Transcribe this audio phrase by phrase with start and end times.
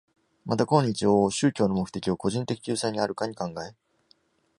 [0.47, 3.75] また今日往々宗教の目的を個人的救済にあるかに考え、